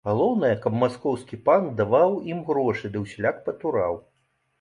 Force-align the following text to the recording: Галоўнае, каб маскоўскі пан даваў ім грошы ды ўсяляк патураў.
Галоўнае, 0.09 0.51
каб 0.61 0.77
маскоўскі 0.83 1.37
пан 1.49 1.67
даваў 1.81 2.15
ім 2.31 2.39
грошы 2.47 2.91
ды 2.95 3.03
ўсяляк 3.05 3.37
патураў. 3.49 4.01